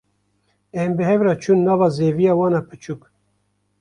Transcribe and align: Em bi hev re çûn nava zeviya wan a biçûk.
Em 0.81 0.89
bi 0.97 1.03
hev 1.09 1.21
re 1.25 1.33
çûn 1.41 1.59
nava 1.65 1.87
zeviya 1.97 2.33
wan 2.39 2.53
a 2.59 2.61
biçûk. 2.67 3.01